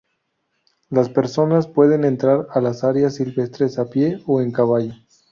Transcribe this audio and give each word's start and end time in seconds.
Las 0.89 1.09
personas 1.09 1.67
pueden 1.67 2.05
entrar 2.05 2.47
a 2.55 2.59
las 2.59 2.83
áreas 2.83 3.13
silvestres 3.13 3.77
a 3.77 3.91
pie 3.91 4.19
o 4.25 4.41
en 4.41 4.51
caballo. 4.51 4.95